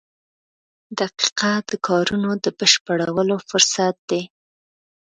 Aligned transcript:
•دقیقه 0.99 1.51
د 1.69 1.71
کارونو 1.87 2.29
د 2.43 2.45
بشپړولو 2.59 3.35
فرصت 3.49 3.95
دی. 4.09 4.21